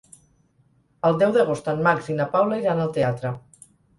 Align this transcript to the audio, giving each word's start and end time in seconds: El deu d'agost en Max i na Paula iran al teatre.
El 1.09 1.19
deu 1.23 1.35
d'agost 1.35 1.69
en 1.75 1.85
Max 1.87 2.09
i 2.13 2.17
na 2.21 2.27
Paula 2.37 2.59
iran 2.65 2.81
al 2.87 2.91
teatre. 2.99 3.37